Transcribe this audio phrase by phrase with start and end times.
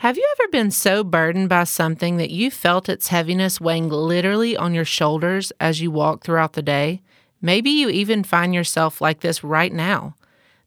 [0.00, 4.54] Have you ever been so burdened by something that you felt its heaviness weighing literally
[4.54, 7.00] on your shoulders as you walk throughout the day?
[7.40, 10.14] Maybe you even find yourself like this right now.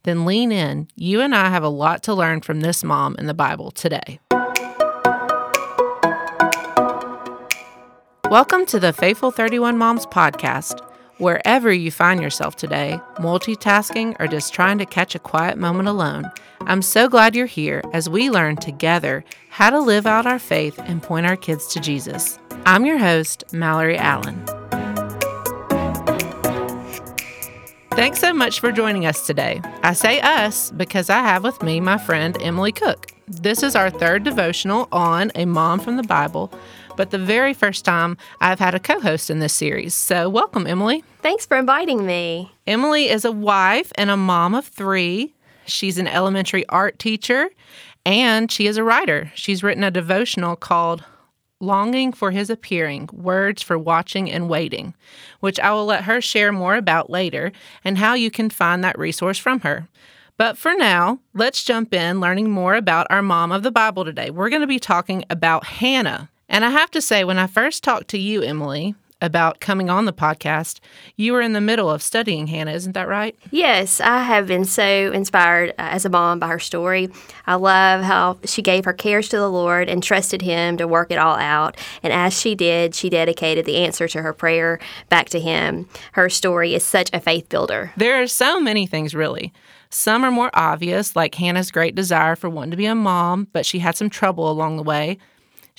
[0.01, 0.87] Then lean in.
[0.95, 4.19] You and I have a lot to learn from this mom in the Bible today.
[8.31, 10.88] Welcome to the Faithful 31 Moms podcast.
[11.19, 16.31] Wherever you find yourself today, multitasking or just trying to catch a quiet moment alone,
[16.61, 20.79] I'm so glad you're here as we learn together how to live out our faith
[20.85, 22.39] and point our kids to Jesus.
[22.65, 24.41] I'm your host, Mallory Allen.
[27.91, 29.61] Thanks so much for joining us today.
[29.83, 33.07] I say us because I have with me my friend Emily Cook.
[33.27, 36.49] This is our third devotional on a mom from the Bible
[36.99, 39.93] but the very first time I've had a co host in this series.
[39.93, 41.01] So, welcome, Emily.
[41.21, 42.51] Thanks for inviting me.
[42.67, 45.33] Emily is a wife and a mom of three.
[45.65, 47.51] She's an elementary art teacher
[48.05, 49.31] and she is a writer.
[49.33, 51.05] She's written a devotional called
[51.61, 54.93] Longing for His Appearing Words for Watching and Waiting,
[55.39, 57.53] which I will let her share more about later
[57.85, 59.87] and how you can find that resource from her.
[60.35, 64.31] But for now, let's jump in learning more about our mom of the Bible today.
[64.31, 66.29] We're going to be talking about Hannah.
[66.49, 70.05] And I have to say, when I first talked to you, Emily, about coming on
[70.05, 70.79] the podcast,
[71.15, 73.35] you were in the middle of studying Hannah, isn't that right?
[73.51, 77.09] Yes, I have been so inspired uh, as a mom by her story.
[77.45, 81.11] I love how she gave her cares to the Lord and trusted Him to work
[81.11, 81.77] it all out.
[82.01, 85.87] And as she did, she dedicated the answer to her prayer back to Him.
[86.13, 87.91] Her story is such a faith builder.
[87.97, 89.53] There are so many things, really.
[89.89, 93.65] Some are more obvious, like Hannah's great desire for wanting to be a mom, but
[93.65, 95.17] she had some trouble along the way.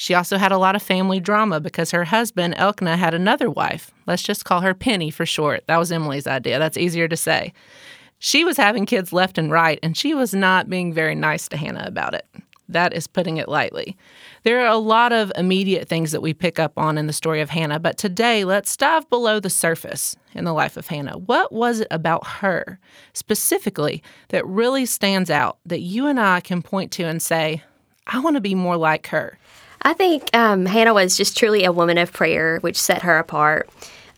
[0.00, 3.90] She also had a lot of family drama because her husband, Elkanah, had another wife.
[4.06, 5.62] Let's just call her Penny for short.
[5.66, 6.58] That was Emily's idea.
[6.58, 7.52] That's easier to say.
[8.18, 11.58] She was having kids left and right, and she was not being very nice to
[11.58, 12.26] Hannah about it.
[12.66, 13.94] That is putting it lightly.
[14.42, 17.42] There are a lot of immediate things that we pick up on in the story
[17.42, 21.18] of Hannah, but today let's dive below the surface in the life of Hannah.
[21.18, 22.80] What was it about her
[23.12, 27.62] specifically that really stands out that you and I can point to and say,
[28.06, 29.36] I want to be more like her?
[29.82, 33.70] I think um, Hannah was just truly a woman of prayer, which set her apart,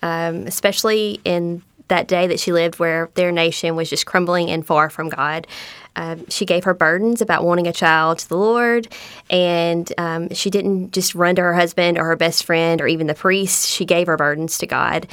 [0.02, 4.66] um, especially in that day that she lived where their nation was just crumbling and
[4.66, 5.46] far from God.
[5.94, 8.88] Um, she gave her burdens about wanting a child to the Lord,
[9.28, 13.06] and um, she didn't just run to her husband or her best friend or even
[13.06, 13.68] the priest.
[13.68, 15.06] She gave her burdens to God.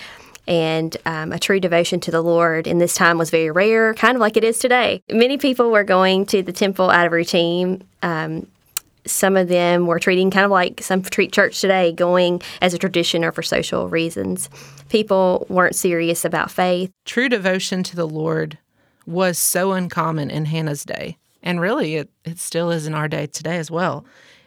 [0.47, 4.15] And um, a true devotion to the Lord in this time was very rare, kind
[4.15, 5.03] of like it is today.
[5.11, 7.83] Many people were going to the temple out of routine.
[9.09, 12.77] Some of them were treating kind of like some treat church today, going as a
[12.77, 14.49] tradition or for social reasons.
[14.89, 16.91] People weren't serious about faith.
[17.05, 18.57] True devotion to the Lord
[19.05, 23.27] was so uncommon in Hannah's day, and really it, it still is in our day
[23.27, 24.05] today as well.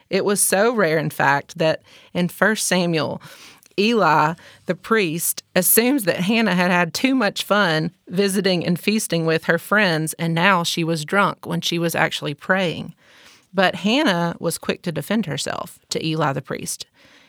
[0.08, 3.22] It was so rare, in fact, that in 1 Samuel,
[3.78, 4.34] Eli,
[4.66, 9.58] the priest, assumes that Hannah had had too much fun visiting and feasting with her
[9.58, 12.94] friends, and now she was drunk when she was actually praying.
[13.54, 16.86] But Hannah was quick to defend herself to Eli the priest.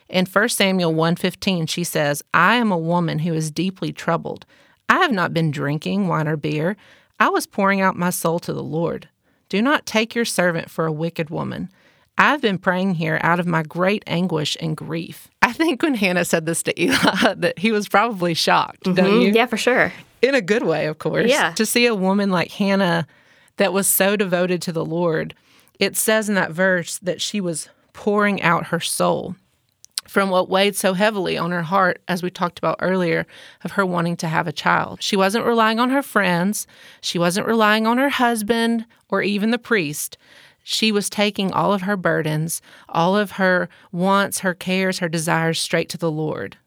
[0.10, 4.46] In 1 Samuel 1:15 she says, "I am a woman who is deeply troubled.
[4.90, 6.78] I have not been drinking wine or beer.
[7.20, 9.10] I was pouring out my soul to the Lord.
[9.50, 11.70] Do not take your servant for a wicked woman.
[12.18, 16.26] I've been praying here out of my great anguish and grief." I think when Hannah
[16.26, 18.96] said this to Eli that he was probably shocked, mm-hmm.
[18.96, 19.32] don't you?
[19.32, 19.92] Yeah, for sure.
[20.22, 21.30] In a good way, of course.
[21.30, 21.52] Yeah.
[21.54, 23.08] To see a woman like Hannah
[23.58, 25.36] that was so devoted to the Lord
[25.84, 29.36] it says in that verse that she was pouring out her soul
[30.08, 33.26] from what weighed so heavily on her heart, as we talked about earlier,
[33.64, 35.02] of her wanting to have a child.
[35.02, 36.68] She wasn't relying on her friends,
[37.02, 40.18] she wasn't relying on her husband or even the priest.
[40.64, 45.60] She was taking all of her burdens, all of her wants, her cares, her desires
[45.60, 46.58] straight to the Lord.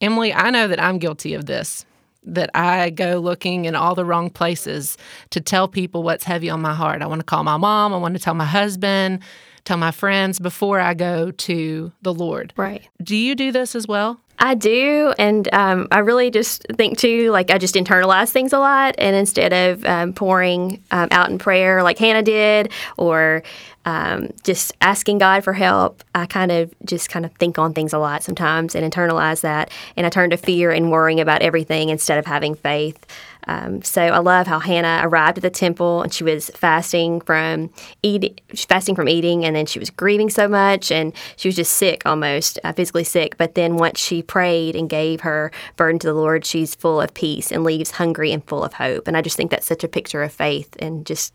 [0.00, 1.86] Emily, I know that I'm guilty of this
[2.26, 4.98] that I go looking in all the wrong places
[5.30, 7.02] to tell people what's heavy on my heart.
[7.02, 9.20] I want to call my mom, I want to tell my husband,
[9.66, 12.54] tell my friends before I go to the Lord.
[12.56, 12.88] Right.
[13.02, 14.20] Do you do this as well?
[14.38, 18.58] I do, and um, I really just think too, like I just internalize things a
[18.58, 23.42] lot, and instead of um, pouring um, out in prayer like Hannah did, or
[23.86, 27.94] um, just asking God for help, I kind of just kind of think on things
[27.94, 31.88] a lot sometimes and internalize that, and I turn to fear and worrying about everything
[31.88, 33.06] instead of having faith.
[33.46, 37.70] Um, so I love how Hannah arrived at the temple and she was fasting from
[38.02, 41.72] eating, fasting from eating, and then she was grieving so much, and she was just
[41.72, 43.36] sick almost, uh, physically sick.
[43.36, 47.14] But then once she prayed and gave her burden to the Lord, she's full of
[47.14, 49.06] peace and leaves hungry and full of hope.
[49.06, 51.32] And I just think that's such a picture of faith and just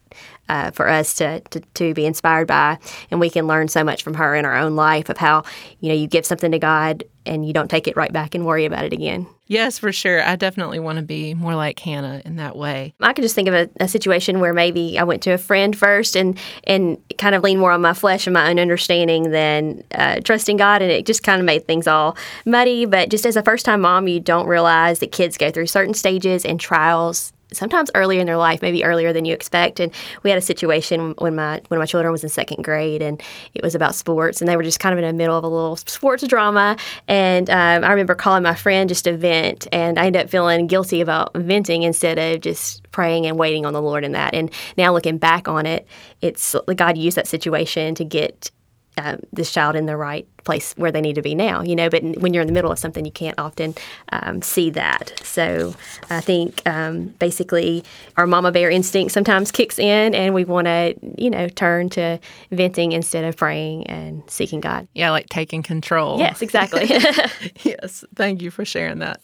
[0.49, 2.77] uh, for us to, to, to be inspired by.
[3.09, 5.43] And we can learn so much from her in our own life of how,
[5.79, 8.45] you know, you give something to God and you don't take it right back and
[8.45, 9.27] worry about it again.
[9.47, 10.23] Yes, for sure.
[10.23, 12.93] I definitely want to be more like Hannah in that way.
[13.01, 15.77] I could just think of a, a, situation where maybe I went to a friend
[15.77, 19.83] first and and kind of leaned more on my flesh and my own understanding than
[19.93, 22.15] uh, trusting God, and it just kind of made things all
[22.45, 22.85] muddy.
[22.85, 25.93] But just as a first time mom, you don't realize that kids go through certain
[25.93, 29.79] stages and trials sometimes earlier in their life, maybe earlier than you expect.
[29.79, 29.91] And
[30.23, 33.21] we had a situation when my when my children was in second grade, and
[33.53, 35.47] it was about sports, and they were just kind of in the middle of a
[35.47, 36.77] little sports drama.
[37.07, 40.67] And um, I remember calling my friend just to vent, and I ended up feeling
[40.67, 44.33] guilty about venting instead of just praying and waiting on the Lord in that.
[44.33, 45.87] And now looking back on it,
[46.21, 48.51] it's God used that situation to get
[48.97, 51.89] um, this child in the right place where they need to be now, you know.
[51.89, 53.75] But when you're in the middle of something, you can't often
[54.11, 55.13] um, see that.
[55.23, 55.75] So
[56.09, 57.83] I think um, basically
[58.17, 62.19] our mama bear instinct sometimes kicks in, and we want to, you know, turn to
[62.51, 64.87] venting instead of praying and seeking God.
[64.93, 66.19] Yeah, like taking control.
[66.19, 66.85] Yes, exactly.
[67.63, 69.23] yes, thank you for sharing that.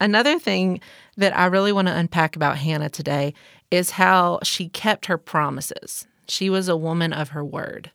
[0.00, 0.80] Another thing
[1.16, 3.34] that I really want to unpack about Hannah today
[3.70, 6.06] is how she kept her promises.
[6.26, 7.90] She was a woman of her word.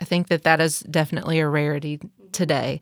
[0.00, 2.00] I think that that is definitely a rarity
[2.32, 2.80] today.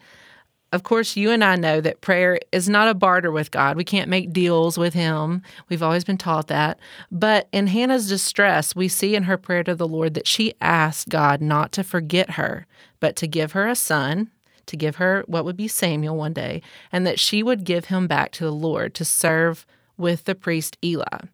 [0.72, 3.76] Of course, you and I know that prayer is not a barter with God.
[3.76, 5.42] We can't make deals with Him.
[5.68, 6.78] We've always been taught that.
[7.10, 11.08] But in Hannah's distress, we see in her prayer to the Lord that she asked
[11.08, 12.66] God not to forget her,
[12.98, 14.30] but to give her a son,
[14.66, 18.08] to give her what would be Samuel one day, and that she would give him
[18.08, 19.64] back to the Lord to serve
[19.96, 21.26] with the priest Eli.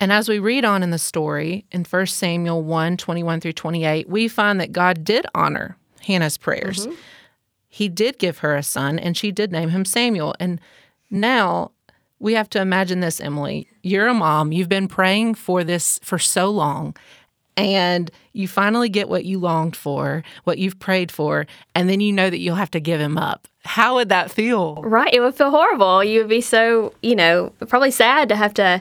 [0.00, 4.08] And as we read on in the story in 1 Samuel 1 21 through 28,
[4.08, 6.86] we find that God did honor Hannah's prayers.
[6.86, 6.96] Mm-hmm.
[7.68, 10.34] He did give her a son, and she did name him Samuel.
[10.40, 10.60] And
[11.10, 11.70] now
[12.18, 13.68] we have to imagine this, Emily.
[13.82, 16.96] You're a mom, you've been praying for this for so long,
[17.56, 22.12] and you finally get what you longed for, what you've prayed for, and then you
[22.12, 23.46] know that you'll have to give him up.
[23.64, 24.76] How would that feel?
[24.82, 25.12] Right.
[25.12, 26.02] It would feel horrible.
[26.02, 28.80] You would be so, you know, probably sad to have to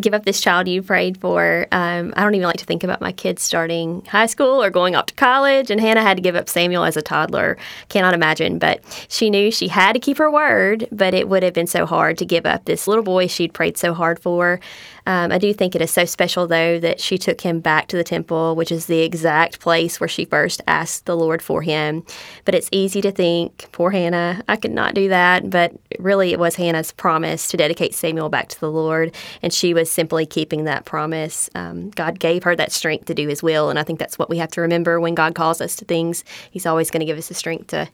[0.00, 1.66] give up this child you prayed for.
[1.72, 4.96] Um, I don't even like to think about my kids starting high school or going
[4.96, 5.70] off to college.
[5.70, 7.56] And Hannah had to give up Samuel as a toddler.
[7.88, 8.58] Cannot imagine.
[8.58, 11.86] But she knew she had to keep her word, but it would have been so
[11.86, 14.60] hard to give up this little boy she'd prayed so hard for.
[15.10, 17.96] Um, I do think it is so special, though, that she took him back to
[17.96, 22.04] the temple, which is the exact place where she first asked the Lord for him.
[22.44, 25.50] But it's easy to think, poor Hannah, I could not do that.
[25.50, 29.12] But really, it was Hannah's promise to dedicate Samuel back to the Lord,
[29.42, 31.50] and she was simply keeping that promise.
[31.56, 34.30] Um, God gave her that strength to do His will, and I think that's what
[34.30, 36.22] we have to remember when God calls us to things.
[36.52, 37.88] He's always going to give us the strength to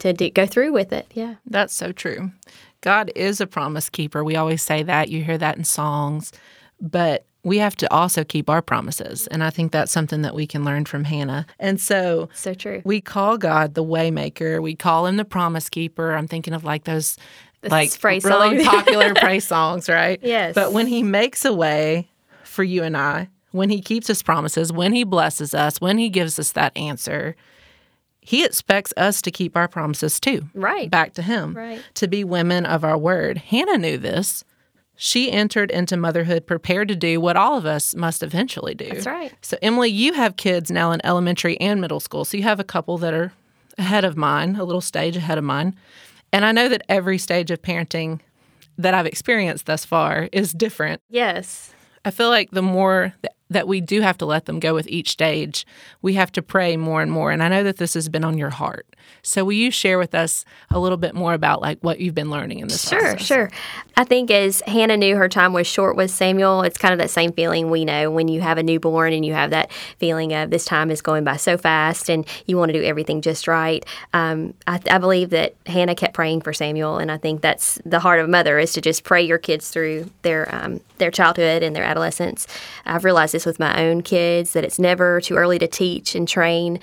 [0.00, 1.06] to do, go through with it.
[1.14, 2.32] Yeah, that's so true.
[2.84, 4.22] God is a promise keeper.
[4.22, 5.08] We always say that.
[5.08, 6.32] You hear that in songs.
[6.82, 9.26] But we have to also keep our promises.
[9.28, 11.46] And I think that's something that we can learn from Hannah.
[11.58, 12.82] And so So true.
[12.84, 14.60] We call God the waymaker.
[14.60, 16.14] We call him the promise keeper.
[16.14, 17.16] I'm thinking of like those
[17.62, 18.64] the like really songs.
[18.66, 20.20] popular praise songs, right?
[20.22, 20.54] Yes.
[20.54, 22.10] But when he makes a way
[22.42, 26.10] for you and I, when he keeps his promises, when he blesses us, when he
[26.10, 27.34] gives us that answer,
[28.26, 30.48] he expects us to keep our promises too.
[30.54, 30.90] Right.
[30.90, 31.54] Back to him.
[31.54, 31.82] Right.
[31.94, 33.36] To be women of our word.
[33.36, 34.44] Hannah knew this.
[34.96, 38.88] She entered into motherhood prepared to do what all of us must eventually do.
[38.88, 39.34] That's right.
[39.42, 42.24] So, Emily, you have kids now in elementary and middle school.
[42.24, 43.32] So, you have a couple that are
[43.76, 45.74] ahead of mine, a little stage ahead of mine.
[46.32, 48.20] And I know that every stage of parenting
[48.78, 51.02] that I've experienced thus far is different.
[51.10, 51.74] Yes.
[52.06, 55.10] I feel like the more that we do have to let them go with each
[55.10, 55.66] stage,
[56.02, 57.30] we have to pray more and more.
[57.30, 58.86] And I know that this has been on your heart.
[59.22, 62.30] So will you share with us a little bit more about like what you've been
[62.30, 63.26] learning in this sure, process?
[63.26, 63.50] Sure,
[63.96, 67.10] I think as Hannah knew her time was short with Samuel, it's kind of that
[67.10, 70.50] same feeling we know when you have a newborn and you have that feeling of
[70.50, 73.84] this time is going by so fast and you want to do everything just right.
[74.12, 78.00] Um, I, I believe that Hannah kept praying for Samuel, and I think that's the
[78.00, 81.62] heart of a mother is to just pray your kids through their um, their childhood
[81.62, 82.46] and their adolescence.
[82.86, 86.28] I've realized this with my own kids that it's never too early to teach and
[86.28, 86.80] train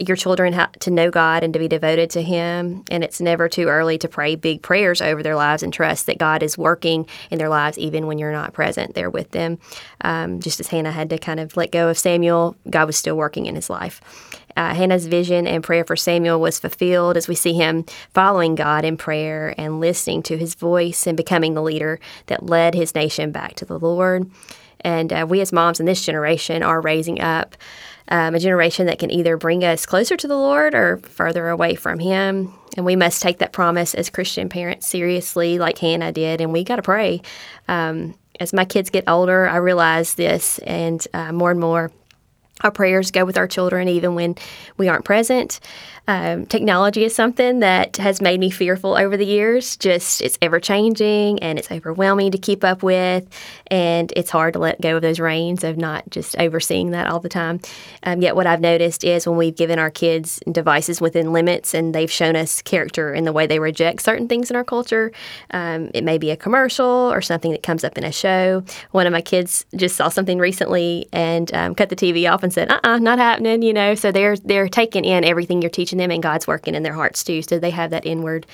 [0.00, 2.84] your children to know God and to be devoted to Him.
[2.90, 6.18] And it's never too early to pray big prayers over their lives and trust that
[6.18, 9.58] God is working in their lives even when you're not present there with them.
[10.00, 13.16] Um, just as Hannah had to kind of let go of Samuel, God was still
[13.16, 14.00] working in his life.
[14.56, 18.84] Uh, Hannah's vision and prayer for Samuel was fulfilled as we see him following God
[18.84, 23.32] in prayer and listening to his voice and becoming the leader that led his nation
[23.32, 24.30] back to the Lord.
[24.80, 27.56] And uh, we, as moms in this generation, are raising up
[28.08, 31.74] um, a generation that can either bring us closer to the Lord or further away
[31.74, 32.52] from Him.
[32.76, 36.40] And we must take that promise as Christian parents seriously, like Hannah did.
[36.40, 37.22] And we got to pray.
[37.68, 41.92] Um, as my kids get older, I realize this, and uh, more and more
[42.62, 44.36] our prayers go with our children even when
[44.76, 45.60] we aren't present.
[46.10, 49.76] Um, technology is something that has made me fearful over the years.
[49.76, 53.28] Just it's ever changing and it's overwhelming to keep up with,
[53.68, 57.20] and it's hard to let go of those reins of not just overseeing that all
[57.20, 57.60] the time.
[58.02, 61.94] Um, yet, what I've noticed is when we've given our kids devices within limits and
[61.94, 65.12] they've shown us character in the way they reject certain things in our culture,
[65.52, 68.64] um, it may be a commercial or something that comes up in a show.
[68.90, 72.49] One of my kids just saw something recently and um, cut the TV off and
[72.52, 75.98] said, "Uh, uh not happening." You know, so they're they're taking in everything you're teaching
[75.98, 77.42] them, and God's working in their hearts too.
[77.42, 78.46] So they have that inward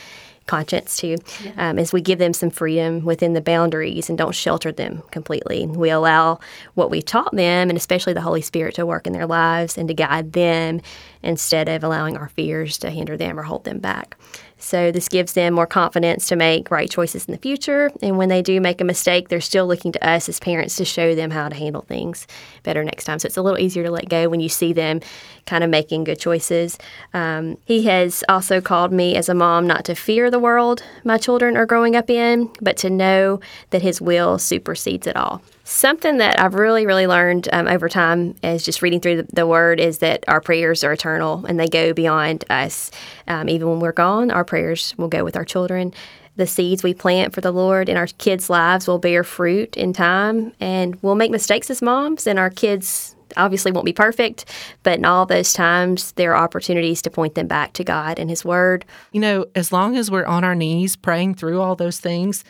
[0.46, 1.70] conscience too, yeah.
[1.70, 5.66] um, as we give them some freedom within the boundaries and don't shelter them completely.
[5.66, 6.40] We allow
[6.74, 9.88] what we taught them, and especially the Holy Spirit, to work in their lives and
[9.88, 10.80] to guide them
[11.22, 14.16] instead of allowing our fears to hinder them or hold them back.
[14.58, 17.90] So this gives them more confidence to make right choices in the future.
[18.02, 20.84] And when they do make a mistake, they're still looking to us as parents to
[20.84, 22.26] show them how to handle things
[22.62, 23.18] better next time.
[23.18, 25.00] So it's a little easier to let go when you see them
[25.46, 26.78] kind of making good choices.
[27.12, 31.18] Um, he has also called me as a mom not to fear the world my
[31.18, 35.42] children are growing up in, but to know that his will supersedes it all.
[35.68, 39.48] Something that I've really, really learned um, over time as just reading through the, the,
[39.48, 42.92] Word is that our prayers are eternal and they go beyond us.
[43.26, 45.92] Um, even when we're gone, our prayers will go with our children.
[46.36, 49.92] The seeds we plant for the Lord in our kids' lives will bear fruit in
[49.92, 54.44] time, and we'll make mistakes as moms, and our kids obviously won't be perfect,
[54.84, 58.30] but in all those times, there are opportunities to point them back to God and
[58.30, 58.84] His Word.
[59.10, 62.44] You know, as long as we're on our knees praying through all those things,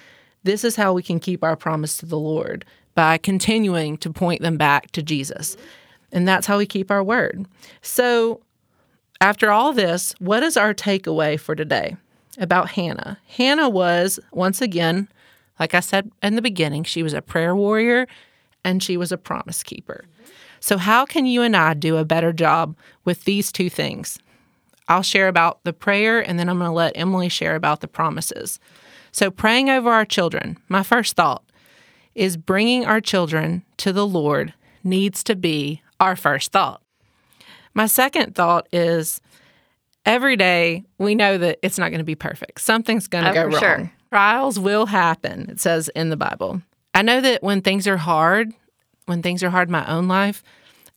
[0.44, 4.40] this is how we can keep our promise to the Lord by continuing to point
[4.40, 5.56] them back to Jesus.
[6.10, 7.46] And that's how we keep our word.
[7.82, 8.40] So,
[9.20, 11.96] after all this, what is our takeaway for today
[12.38, 13.18] about Hannah?
[13.28, 15.08] Hannah was, once again,
[15.60, 18.06] like I said in the beginning, she was a prayer warrior
[18.64, 20.04] and she was a promise keeper.
[20.60, 24.18] So, how can you and I do a better job with these two things?
[24.88, 27.88] I'll share about the prayer and then I'm going to let Emily share about the
[27.88, 28.58] promises.
[29.12, 31.42] So, praying over our children, my first thought
[32.16, 36.82] is bringing our children to the Lord needs to be our first thought.
[37.74, 39.20] My second thought is
[40.06, 42.60] every day we know that it's not going to be perfect.
[42.60, 43.60] Something's going to oh, go wrong.
[43.60, 43.92] Sure.
[44.10, 46.62] Trials will happen, it says in the Bible.
[46.94, 48.52] I know that when things are hard,
[49.04, 50.42] when things are hard in my own life,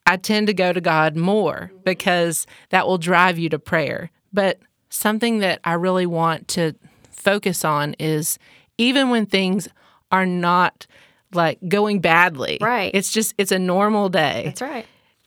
[0.05, 4.09] I tend to go to God more because that will drive you to prayer.
[4.31, 4.59] But
[4.89, 6.73] something that I really want to
[7.11, 8.39] focus on is
[8.77, 9.67] even when things
[10.11, 10.87] are not
[11.33, 12.57] like going badly.
[12.61, 12.91] Right.
[12.93, 14.43] It's just it's a normal day.
[14.45, 14.85] That's right.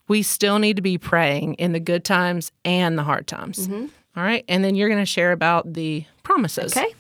[0.09, 3.69] We still need to be praying in the good times and the hard times.
[3.69, 3.87] Mm-hmm.
[4.17, 4.45] All right.
[4.49, 6.77] And then you're going to share about the promises.
[6.77, 6.95] Okay.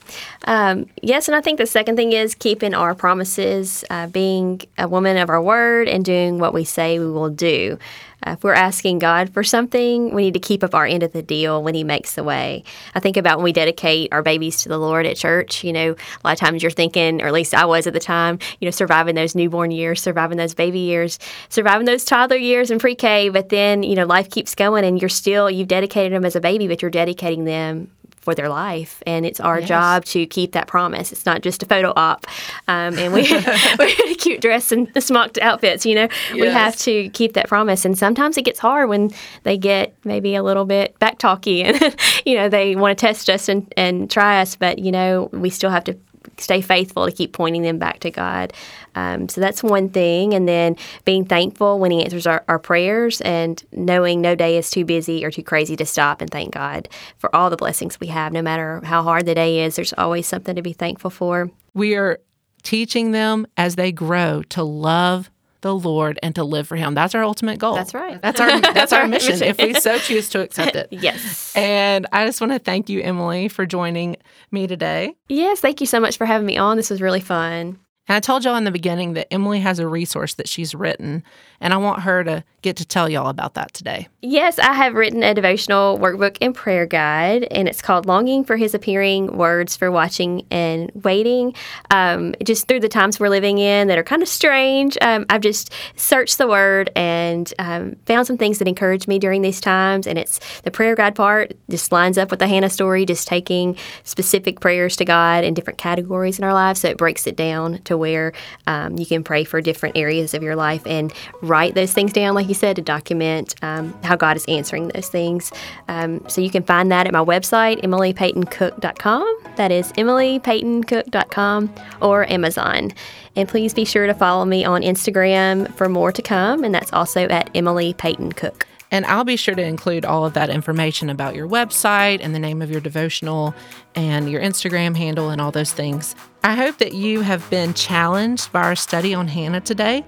[0.44, 4.88] Um, yes, and I think the second thing is keeping our promises, uh, being a
[4.88, 7.78] woman of our word, and doing what we say we will do.
[8.24, 11.12] Uh, if we're asking God for something, we need to keep up our end of
[11.12, 12.62] the deal when He makes the way.
[12.94, 15.64] I think about when we dedicate our babies to the Lord at church.
[15.64, 18.00] You know, a lot of times you're thinking, or at least I was at the
[18.00, 22.70] time, you know, surviving those newborn years, surviving those baby years, surviving those toddler years
[22.70, 26.12] and pre K, but then, you know, life keeps going and you're still, you've dedicated
[26.12, 27.90] them as a baby, but you're dedicating them
[28.22, 29.02] for their life.
[29.06, 29.68] And it's our yes.
[29.68, 31.12] job to keep that promise.
[31.12, 32.26] It's not just a photo op.
[32.68, 33.22] Um, and we,
[33.78, 36.08] we're in a cute dress and smocked outfits, you know.
[36.30, 36.34] Yes.
[36.34, 37.84] We have to keep that promise.
[37.84, 39.10] And sometimes it gets hard when
[39.42, 43.28] they get maybe a little bit back talky and, you know, they want to test
[43.28, 44.56] us and, and try us.
[44.56, 45.98] But, you know, we still have to
[46.38, 48.52] stay faithful to keep pointing them back to God.
[48.94, 50.34] Um, so that's one thing.
[50.34, 54.70] And then being thankful when He answers our, our, prayers and knowing no day is
[54.70, 58.06] too busy or too crazy to stop and thank God for all the blessings we
[58.08, 58.32] have.
[58.32, 61.50] No matter how hard the day is, there's always something to be thankful for.
[61.74, 62.20] We are
[62.62, 65.30] teaching them as they grow to love
[65.62, 66.94] the Lord and to live for Him.
[66.94, 67.74] That's our ultimate goal.
[67.74, 68.20] That's right.
[68.20, 70.88] That's our that's our mission if we so choose to accept it.
[70.90, 71.56] yes.
[71.56, 74.16] And I just want to thank you, Emily, for joining
[74.50, 75.14] me today.
[75.28, 76.76] Yes, thank you so much for having me on.
[76.76, 77.78] This was really fun.
[78.08, 81.22] And I told y'all in the beginning that Emily has a resource that she's written,
[81.60, 84.08] and I want her to get to tell y'all about that today.
[84.20, 88.56] Yes, I have written a devotional workbook and prayer guide, and it's called Longing for
[88.56, 91.54] His Appearing Words for Watching and Waiting.
[91.90, 95.40] Um, just through the times we're living in that are kind of strange, um, I've
[95.40, 100.08] just searched the Word and um, found some things that encourage me during these times.
[100.08, 103.76] And it's the prayer guide part just lines up with the Hannah story, just taking
[104.02, 106.80] specific prayers to God in different categories in our lives.
[106.80, 108.32] So it breaks it down to where
[108.66, 112.34] um, you can pray for different areas of your life and write those things down,
[112.34, 115.52] like you said, to document um, how God is answering those things.
[115.88, 119.38] Um, so you can find that at my website, emilypeytoncook.com.
[119.56, 122.92] That is emilypeytoncook.com or Amazon.
[123.36, 126.92] And please be sure to follow me on Instagram for more to come, and that's
[126.92, 128.66] also at Emily Peyton Cook.
[128.92, 132.38] And I'll be sure to include all of that information about your website and the
[132.38, 133.54] name of your devotional
[133.94, 136.14] and your Instagram handle and all those things.
[136.44, 140.04] I hope that you have been challenged by our study on Hannah today.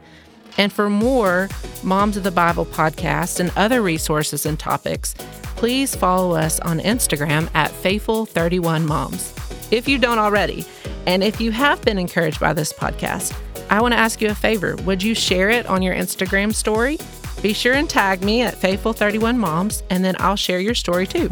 [0.58, 1.48] And for more
[1.82, 5.14] Moms of the Bible podcast and other resources and topics,
[5.56, 10.66] please follow us on Instagram at Faithful31Moms if you don't already.
[11.06, 13.34] And if you have been encouraged by this podcast,
[13.70, 14.76] I want to ask you a favor.
[14.84, 16.98] Would you share it on your Instagram story?
[17.44, 21.28] Be sure and tag me at Faithful31Moms, and then I'll share your story too.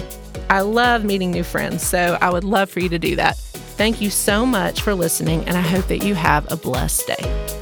[0.50, 3.38] I love meeting new friends, so I would love for you to do that.
[3.38, 7.61] Thank you so much for listening, and I hope that you have a blessed day.